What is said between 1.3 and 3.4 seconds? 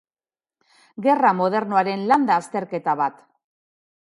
modernoaren landa-azterketa bat.